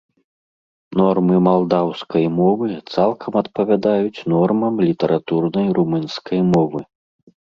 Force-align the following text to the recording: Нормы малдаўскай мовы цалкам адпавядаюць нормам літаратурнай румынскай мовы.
Нормы 1.01 1.35
малдаўскай 1.47 2.25
мовы 2.39 2.69
цалкам 2.95 3.33
адпавядаюць 3.43 4.25
нормам 4.33 4.73
літаратурнай 4.89 5.67
румынскай 5.81 6.39
мовы. 6.53 6.79